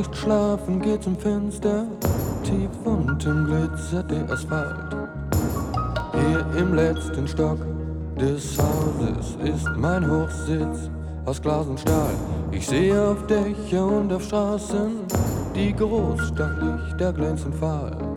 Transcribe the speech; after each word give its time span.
nicht 0.00 0.16
schlafen, 0.16 0.80
geh 0.80 0.98
zum 0.98 1.14
Fenster. 1.14 1.86
Tief 2.42 2.70
unten 2.84 3.44
glitzert 3.44 4.10
der 4.10 4.30
Asphalt. 4.30 4.96
Hier 6.14 6.46
im 6.58 6.72
letzten 6.74 7.28
Stock 7.28 7.58
des 8.18 8.56
Hauses 8.58 9.36
ist 9.44 9.68
mein 9.76 10.10
Hochsitz 10.10 10.88
aus 11.26 11.42
Glas 11.42 11.66
und 11.66 11.78
Stahl. 11.78 12.14
Ich 12.50 12.66
sehe 12.66 12.98
auf 12.98 13.26
Dächer 13.26 13.84
und 13.84 14.10
auf 14.10 14.22
Straßen 14.24 14.92
die 15.54 15.74
Großstadtlichter 15.74 17.12
glänzen 17.12 17.52
fahl. 17.52 18.09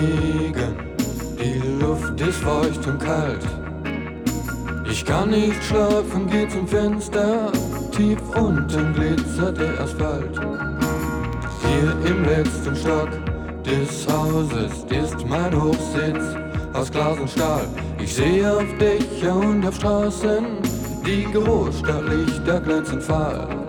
Regen, 0.00 0.76
die 1.38 1.60
Luft 1.82 2.18
ist 2.20 2.38
feucht 2.38 2.86
und 2.86 2.98
kalt. 2.98 3.44
Ich 4.90 5.04
kann 5.04 5.30
nicht 5.30 5.62
schlafen, 5.64 6.26
geh 6.30 6.48
zum 6.48 6.66
Fenster, 6.66 7.52
tief 7.92 8.18
unten 8.34 8.94
glitzert 8.94 9.58
der 9.58 9.78
Asphalt. 9.80 10.40
Hier 11.62 12.10
im 12.10 12.24
letzten 12.24 12.74
Stock 12.74 13.10
des 13.62 14.06
Hauses 14.10 14.86
ist 14.88 15.26
mein 15.28 15.54
Hochsitz 15.54 16.36
aus 16.72 16.90
Glas 16.90 17.18
und 17.18 17.30
Stahl. 17.30 17.68
Ich 18.02 18.14
sehe 18.14 18.50
auf 18.50 18.64
Dächer 18.78 19.36
und 19.36 19.66
auf 19.66 19.76
Straßen 19.76 20.46
die 21.04 21.24
Großstadtlichter 21.24 22.60
glänzen 22.60 23.00
fahl. 23.02 23.59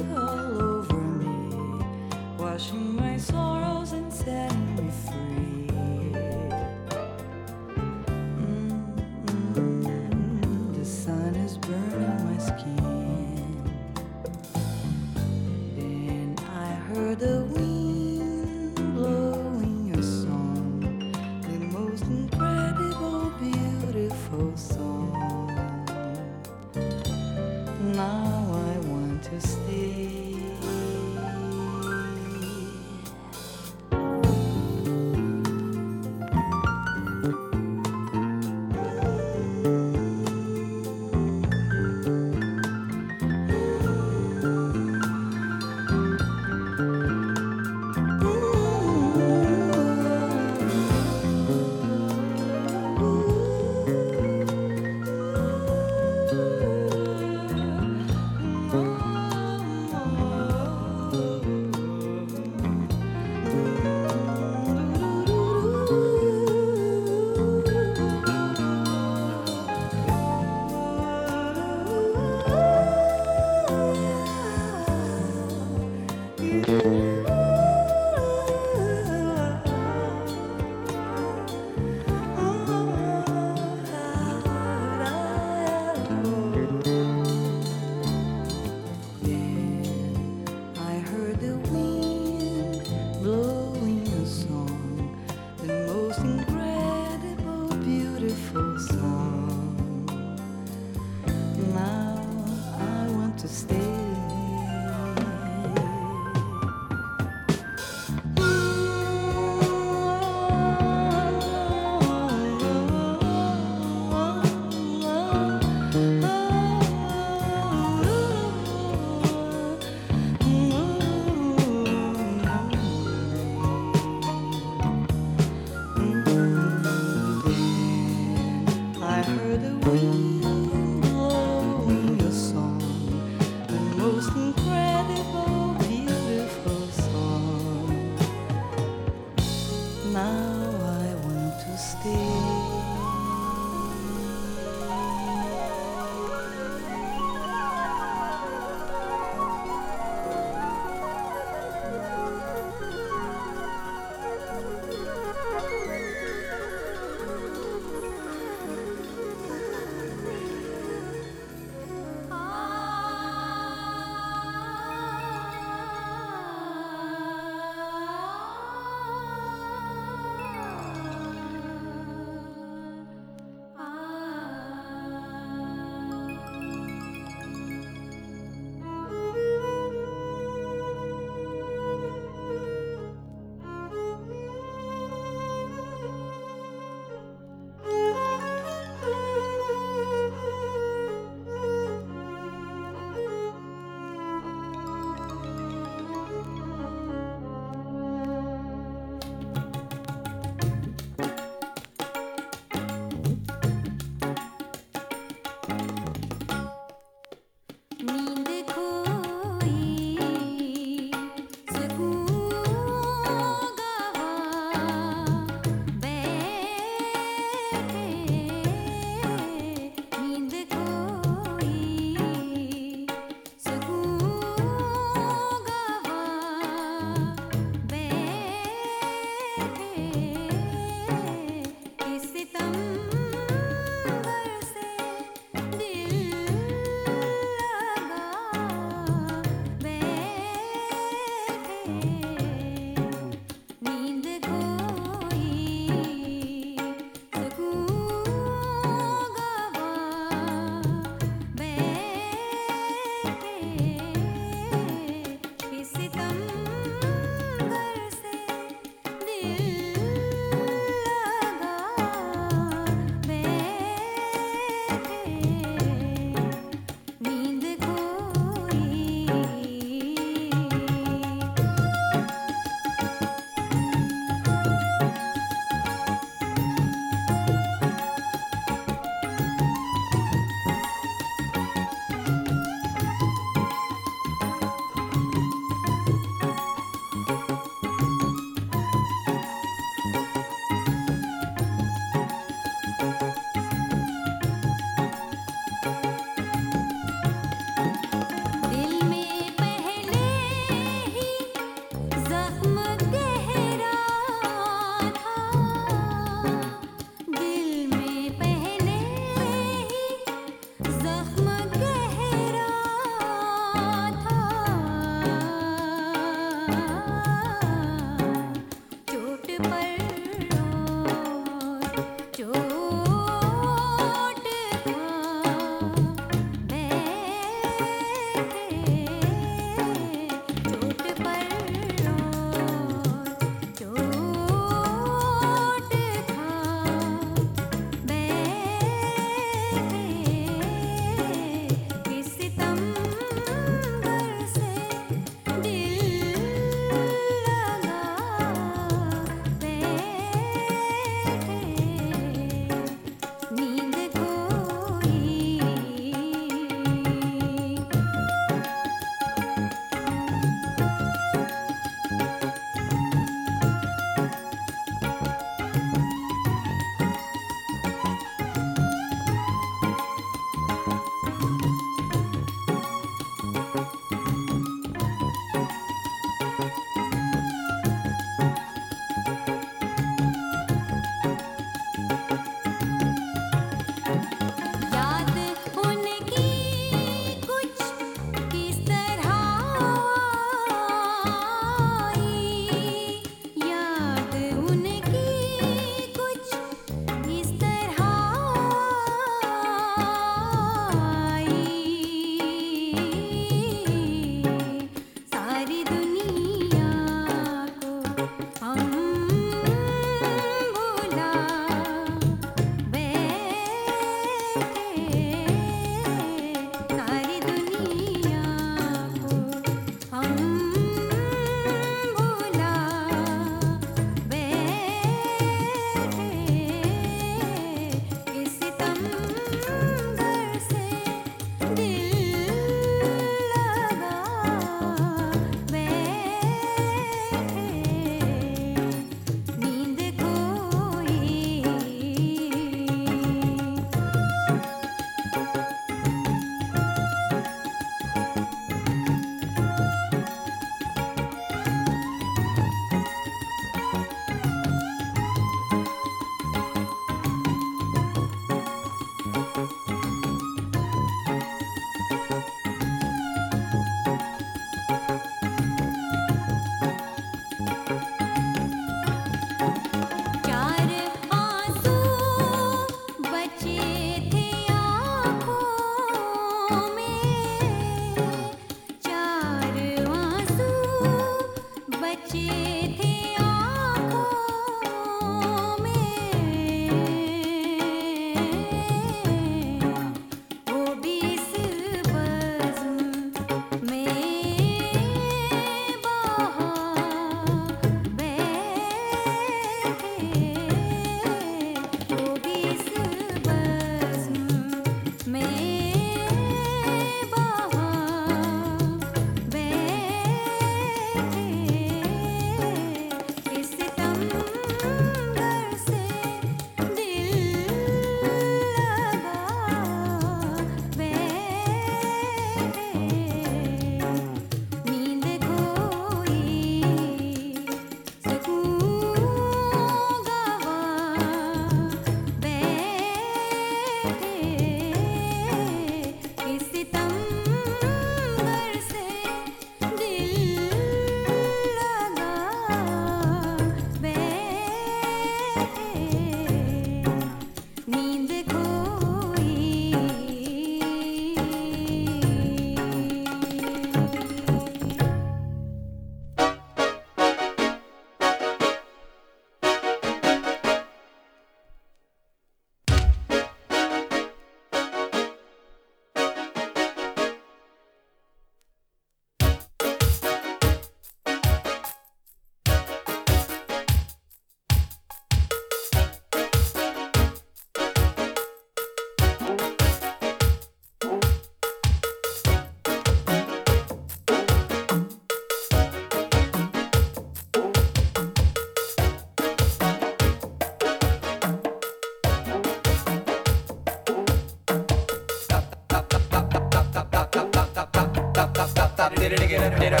did 599.61 599.73
it, 599.73 599.79
did 599.79 599.93
it. 599.93 600.00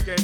Okay. 0.00 0.16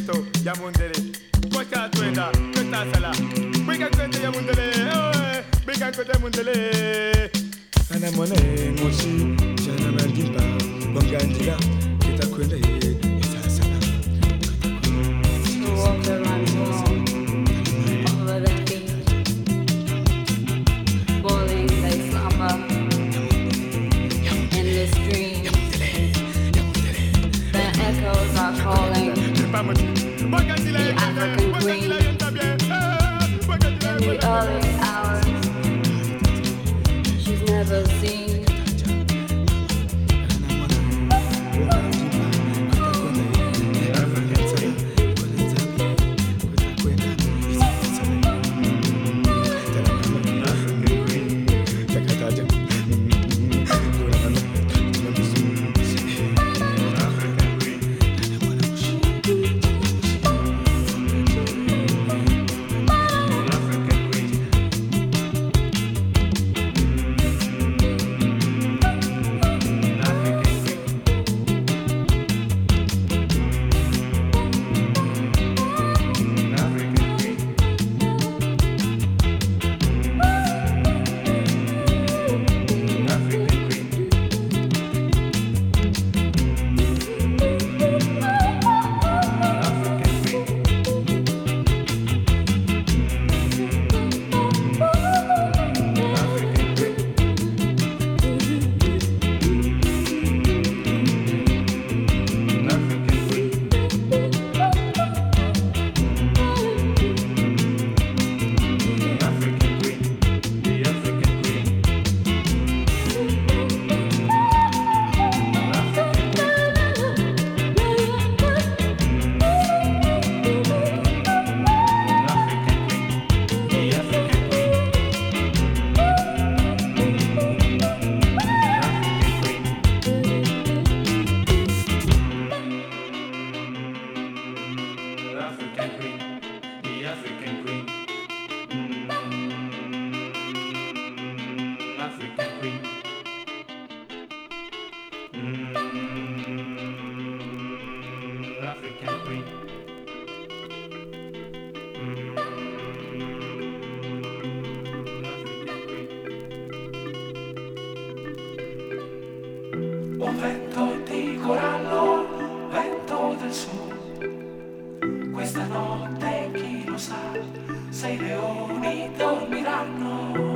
sei 167.90 168.18
leoni 168.18 169.10
dormiranno. 169.16 170.47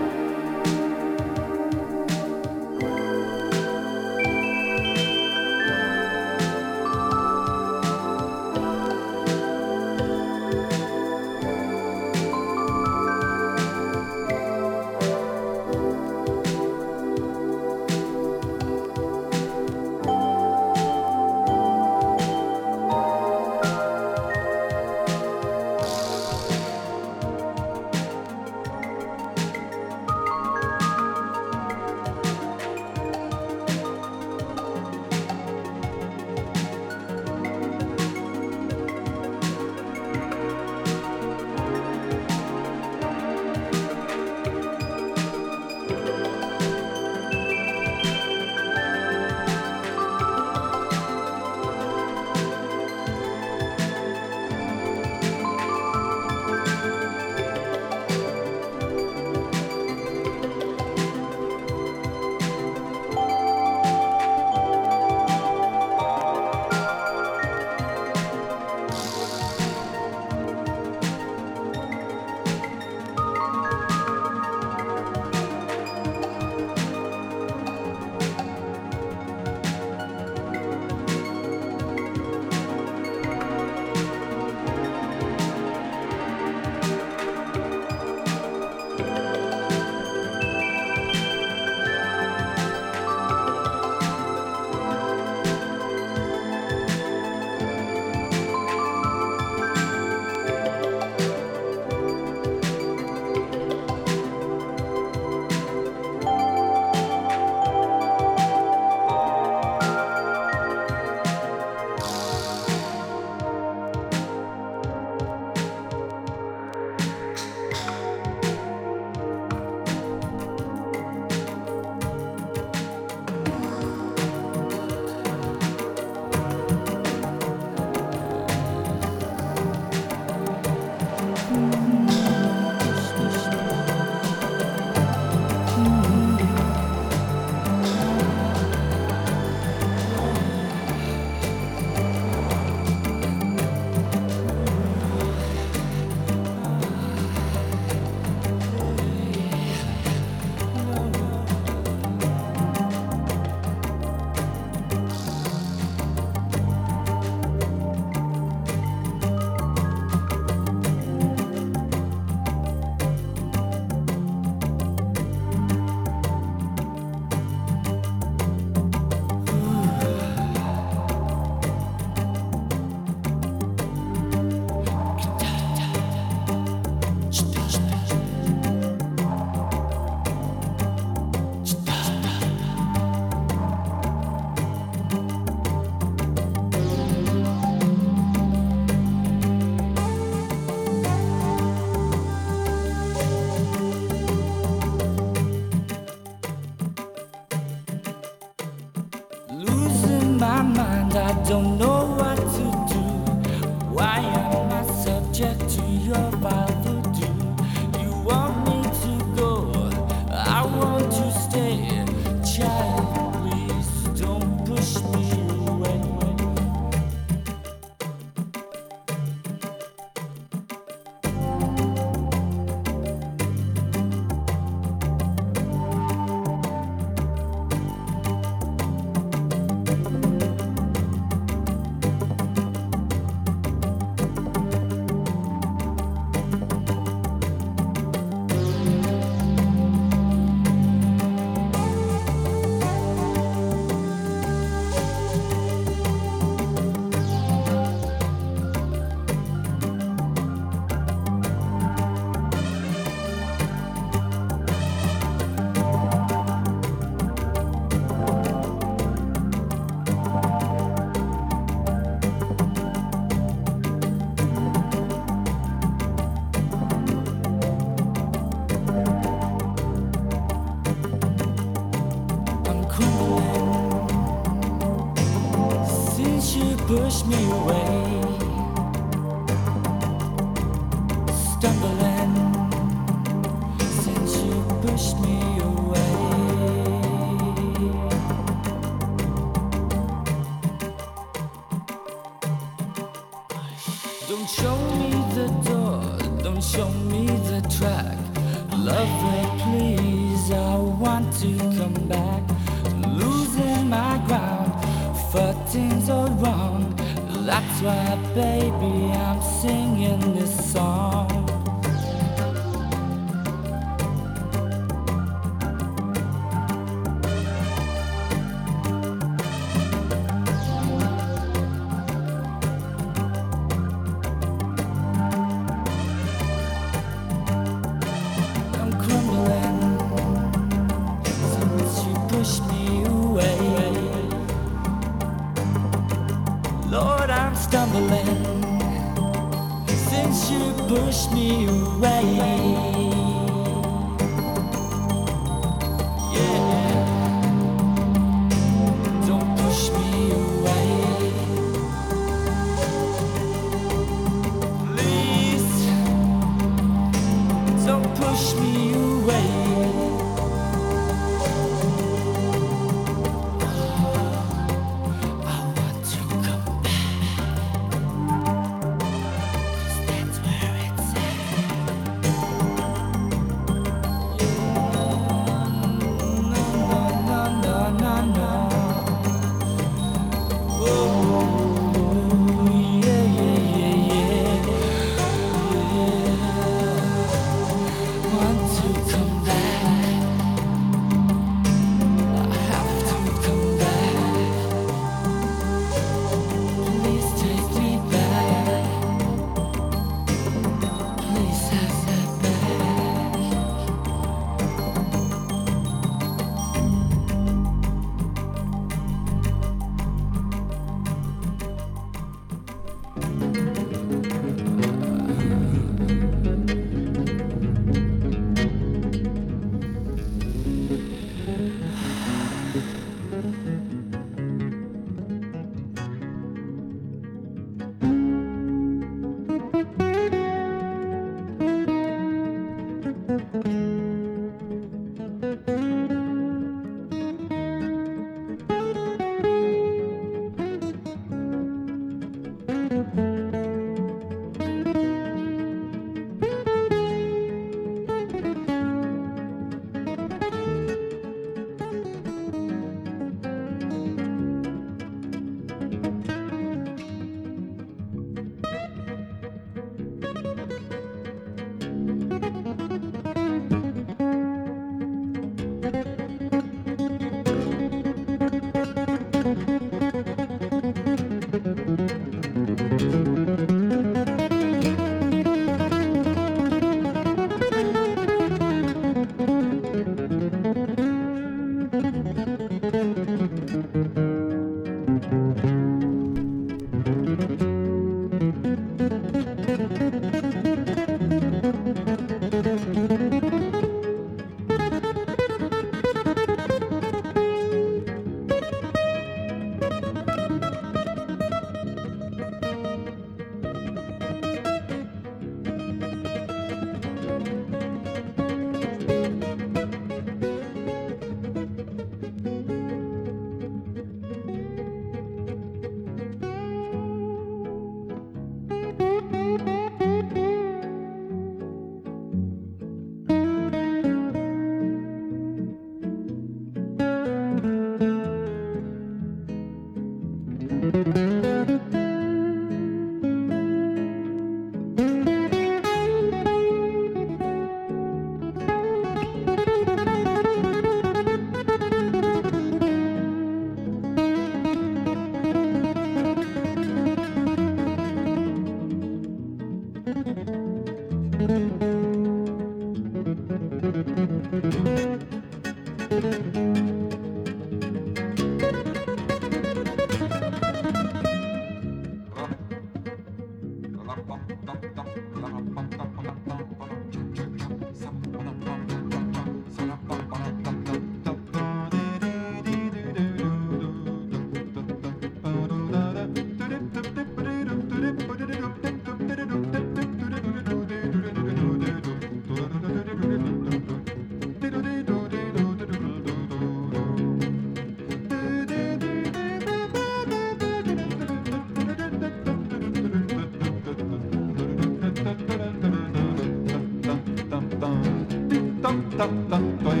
ta 599.21 599.27
ta 599.49 599.57
ta 599.83 600.00